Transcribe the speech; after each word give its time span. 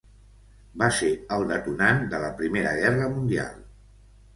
Va 0.83 0.87
ser 1.01 1.11
el 1.37 1.47
detonant 1.53 2.03
de 2.17 2.25
la 2.27 2.35
Primera 2.43 2.77
Guerra 2.83 3.15
Mundial. 3.17 3.67